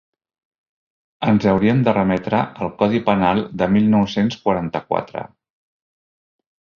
Ens 1.31 1.45
hauríem 1.51 1.83
de 1.87 1.93
remetre 1.97 2.39
al 2.67 2.71
codi 2.81 3.01
penal 3.11 3.41
del 3.63 3.75
mil 3.75 3.85
nou-cents 3.99 4.39
quaranta-quatre. 4.47 5.23